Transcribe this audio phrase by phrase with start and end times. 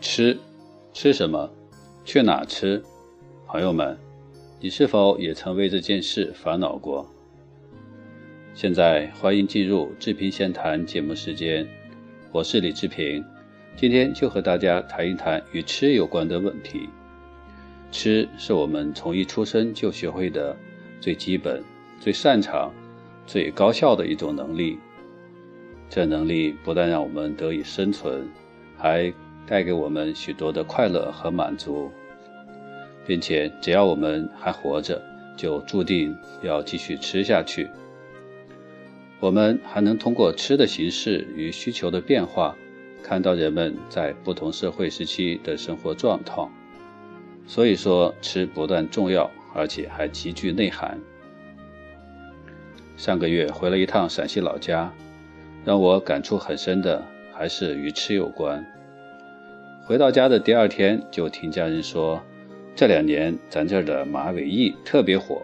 [0.00, 0.38] 吃，
[0.94, 1.50] 吃什么？
[2.06, 2.82] 去哪吃？
[3.46, 3.96] 朋友们，
[4.58, 7.06] 你是否也曾为这件事烦恼过？
[8.54, 11.68] 现在欢迎进入志平闲谈节目时间，
[12.32, 13.22] 我是李志平，
[13.76, 16.88] 今天就和大家谈一谈与吃有关的问题。
[17.90, 20.56] 吃是我们从一出生就学会的
[20.98, 21.62] 最基本、
[22.00, 22.72] 最擅长、
[23.26, 24.78] 最高效的一种能力。
[25.90, 28.26] 这能力不但让我们得以生存，
[28.78, 29.12] 还
[29.46, 31.90] 带给我们许多的快乐和满足，
[33.06, 35.02] 并且只要我们还活着，
[35.36, 37.68] 就注定要继续吃下去。
[39.18, 42.56] 我们还能通过吃的形式与需求的变化，
[43.02, 46.50] 看到人们在不同社会时期的生活状况。
[47.46, 50.98] 所以说，吃不但重要，而且还极具内涵。
[52.96, 54.92] 上个月回了一趟陕西老家。
[55.62, 57.04] 让我感触很深的
[57.34, 58.64] 还是与吃有关。
[59.90, 62.22] 回到家的第二天，就听家人说，
[62.76, 65.42] 这两年咱这儿的马尾驿特别火。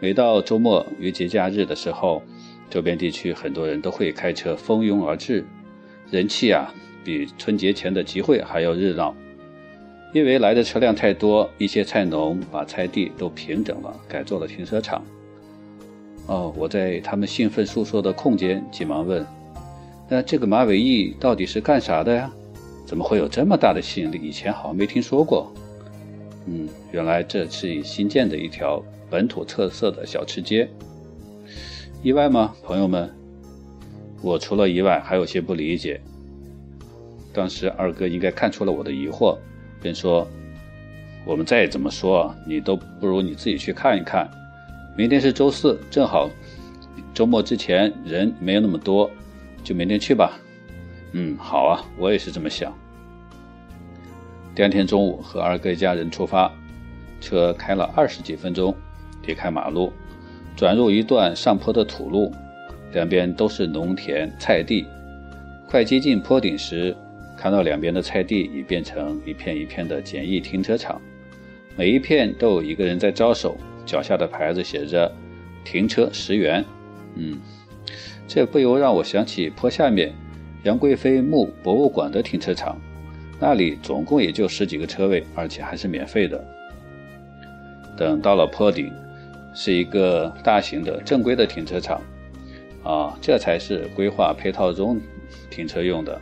[0.00, 2.20] 每到周末与节假日的时候，
[2.68, 5.44] 周边地区很多人都会开车蜂拥而至，
[6.10, 9.14] 人气啊比春节前的集会还要热闹。
[10.12, 15.00] 因为来的车辆太多，一些菜农把菜地都平整了，改做了停车场。
[16.26, 19.24] 哦，我在他们兴奋诉说的空间，急忙问
[20.10, 22.32] ：“那这个马尾驿到底是干啥的呀？
[22.90, 24.18] 怎么会有这么大的吸引力？
[24.20, 25.48] 以前好像没听说过。”
[26.48, 30.68] 嗯，原来这是新建的一条本土特色的小吃街。
[32.02, 33.08] 意外吗，朋友们？
[34.20, 36.00] 我除了意外，还有些不理解。
[37.32, 39.38] 当时二哥应该看出了我的疑惑，
[39.80, 40.26] 便说
[41.24, 44.28] ：“我们再怎么说，你都不如你自己去看一看。”
[44.98, 46.28] 明天是周四，正好
[47.14, 49.08] 周末之前人没有那么多，
[49.62, 50.40] 就明天去吧。
[51.12, 52.76] 嗯，好啊，我也是这么想。
[54.54, 56.52] 第二天中午和二哥一家人出发，
[57.20, 58.74] 车开了二十几分钟，
[59.26, 59.92] 离开马路，
[60.56, 62.32] 转入一段上坡的土路，
[62.92, 64.86] 两边都是农田菜地。
[65.68, 66.94] 快接近坡顶时，
[67.36, 71.00] 看到两边的菜地已变成一片一片的简易停车场，
[71.76, 73.56] 每一片都有一个人在招手。
[73.86, 75.10] 脚下的牌子写着
[75.64, 76.64] “停车十元”，
[77.16, 77.40] 嗯，
[78.28, 80.12] 这不由让我想起坡下面
[80.64, 82.78] 杨贵妃墓博物馆的停车场，
[83.40, 86.44] 那里总共也就十几个车位，而且还是免费的。
[87.96, 88.92] 等到了坡顶，
[89.54, 92.00] 是一个大型的正规的停车场，
[92.84, 95.00] 啊，这才是规划配套中
[95.50, 96.20] 停车用的，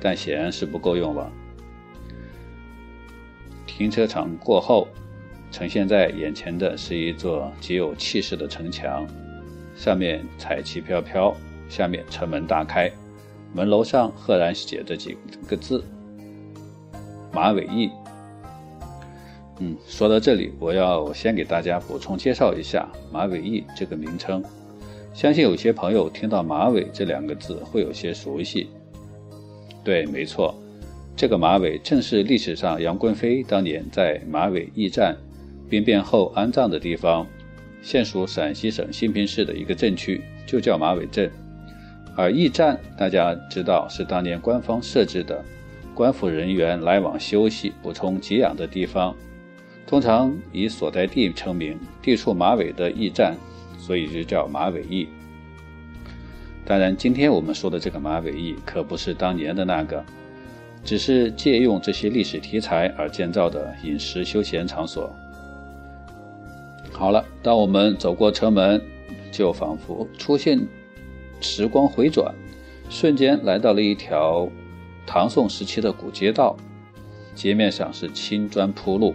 [0.00, 1.30] 但显然是不够用了。
[3.66, 4.88] 停车场过后。
[5.52, 9.06] 呈现在眼前的是一座极有气势的城墙，
[9.76, 11.32] 上面彩旗飘飘，
[11.68, 12.90] 下面城门大开，
[13.52, 15.16] 门楼上赫然写着几
[15.46, 15.84] 个字
[17.34, 17.90] ：“马尾驿。”
[19.60, 24.42] 嗯，说到这里，我要先给大家补充介绍一下“马尾驿”这个名称。
[25.12, 28.68] 相信有些朋友听到“马尾”这两个字会有些熟悉。
[29.84, 30.54] 对，没错，
[31.14, 35.16] 这个马尾正是历史上杨贵妃当年在马尾驿站。
[35.70, 37.26] 兵变后安葬的地方，
[37.80, 41.30] 现属陕西省兴平市的一个镇区，就叫马尾镇。
[42.16, 45.42] 而驿站，大家知道是当年官方设置的
[45.94, 49.14] 官府人员来往休息、补充给养的地方，
[49.86, 53.36] 通常以所在地称名，地处马尾的驿站，
[53.78, 55.08] 所以就叫马尾驿。
[56.66, 60.04] 当然，今天我们说的这个马尾驿可不是当年的那个，
[60.82, 65.14] 只是借用这些历史题材而建造的饮食休闲场所。
[66.90, 68.80] 好了，当我们走过城门，
[69.30, 70.66] 就仿佛出现
[71.40, 72.34] 时光回转，
[72.88, 74.48] 瞬间来到了一条
[75.06, 76.56] 唐宋时期的古街道。
[77.34, 79.12] 街面上是青砖铺路，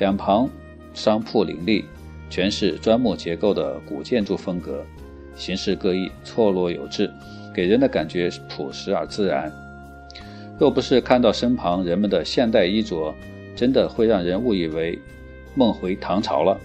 [0.00, 0.50] 两旁
[0.92, 1.84] 商铺林立，
[2.28, 4.84] 全是砖木结构的古建筑风格，
[5.36, 7.08] 形式各异，错落有致，
[7.54, 9.52] 给人的感觉朴实而自然。
[10.58, 13.14] 若不是看到身旁人们的现代衣着，
[13.54, 14.98] 真的会让人误以为
[15.54, 16.58] 梦回唐朝了。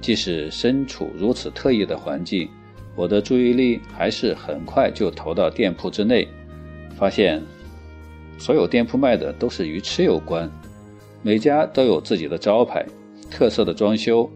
[0.00, 2.48] 即使身处如此特异的环境，
[2.96, 6.26] 我的注意力还是很快就投到店铺之内，
[6.98, 7.42] 发现
[8.38, 10.50] 所有店铺卖的都是与吃有关，
[11.22, 12.84] 每家都有自己的招牌、
[13.30, 14.28] 特色的装修，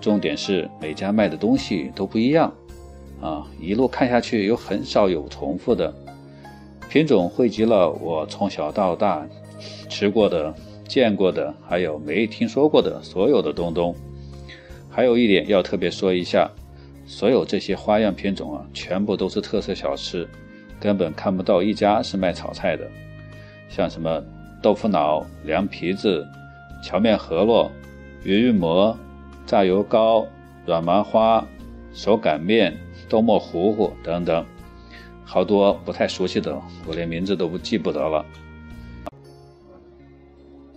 [0.00, 2.52] 重点是每家卖的东西都不一样，
[3.20, 5.92] 啊，一路看下去又很少有重复的，
[6.88, 9.26] 品种汇集了我从小到大
[9.88, 10.54] 吃过的、
[10.86, 13.94] 见过的，还有没听说过的所有的东东。
[14.90, 16.50] 还有一点要特别说一下，
[17.06, 20.28] 所有这些花样品种啊，全部都是特色小吃，
[20.80, 22.88] 根本看不到一家是卖炒菜的。
[23.68, 24.22] 像什么
[24.62, 26.26] 豆腐脑、凉皮子、
[26.82, 27.70] 荞面饸饹、
[28.24, 28.96] 鱼玉馍、
[29.46, 30.26] 炸油糕、
[30.64, 31.46] 软麻花、
[31.92, 32.76] 手擀面、
[33.08, 34.44] 豆沫糊糊等等，
[35.24, 38.24] 好多不太熟悉的，我连名字都不记不得了。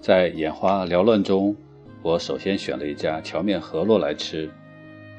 [0.02, 1.56] 在眼花缭乱中，
[2.02, 4.50] 我首先选了一家荞面饸饹来吃。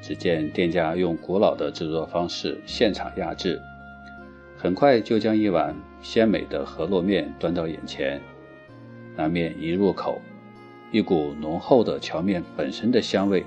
[0.01, 3.57] 只见店家用古老的制作方式现场压制，
[4.63, 8.21] 很快就将一碗鲜美的饸饹面端到眼前。
[9.13, 10.21] 那面一入口，
[10.89, 13.43] 一股浓厚的荞面本身的香味，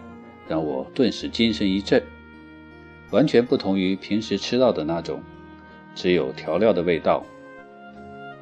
[0.46, 2.02] 让我顿时精神一振。
[3.12, 5.22] 完全不同于平时吃到的那种，
[5.94, 7.24] 只有调料的味道。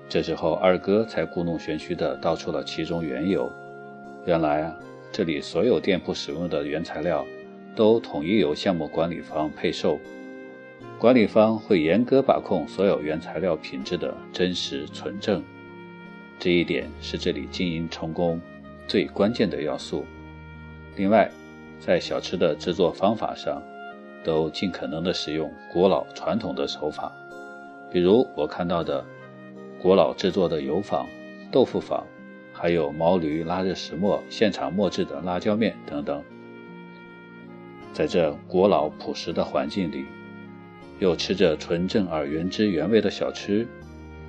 [0.09, 3.49] 这时候二哥才故弄玄虚地道出了其中缘由。
[4.27, 4.75] 原来啊，
[5.13, 7.25] 这里所有店铺使用的原材料。
[7.77, 9.99] 都统一由项目管理方配售，
[10.99, 15.43] 管理方会严格把控所有原材料品质的真实纯正，
[16.39, 18.41] 这一点是这里经营成功
[18.87, 20.07] 最关键的要素。
[20.97, 21.31] 另外，
[21.79, 23.63] 在小吃的制作方法上，
[24.23, 27.13] 都尽可能的使用古老传统的手法，
[27.93, 29.05] 比如我看到的
[29.83, 31.07] 古老制作的油坊、
[31.51, 32.07] 豆腐坊，
[32.51, 36.23] 还有毛驴拉着石磨现场磨制的辣椒面等等。
[37.93, 40.07] 在这古老朴实的环境里，
[40.99, 43.67] 又吃着纯正而原汁原味的小吃，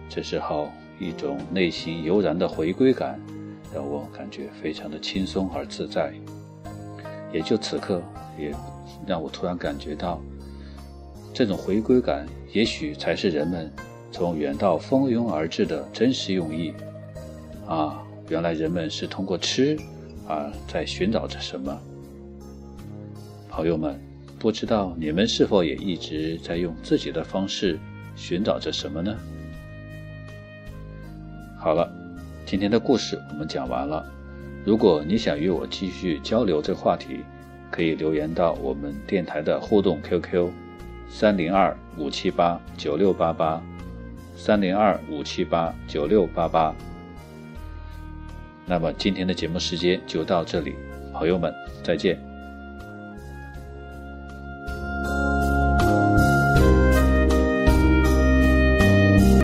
[0.09, 0.69] 这时候
[0.99, 3.19] 一种内心悠然的回归感，
[3.73, 6.13] 让我感觉非常的轻松而自在。
[7.31, 8.01] 也就此刻，
[8.39, 8.53] 也
[9.05, 10.21] 让我突然感觉到，
[11.33, 13.71] 这种回归感，也许才是人们
[14.11, 16.73] 从远道蜂拥而至的真实用意。
[17.67, 19.77] 啊，原来人们是通过吃，
[20.27, 21.77] 啊，在寻找着什么。
[23.49, 23.99] 朋友们，
[24.37, 27.79] 不知道你们是否也一直在用自己的方式
[28.15, 29.15] 寻找着什么呢？
[31.57, 31.91] 好了，
[32.45, 34.05] 今天的故事我们讲完了。
[34.63, 37.19] 如果你想与我继续交流这个话题，
[37.71, 40.49] 可以留言到我们电台的互动 QQ：
[41.09, 43.61] 三零二五七八九六八八，
[44.35, 46.75] 三零二五七八九六八八。
[48.65, 50.75] 那么今天的节目时间就到这里，
[51.13, 51.53] 朋友们
[51.83, 52.34] 再见。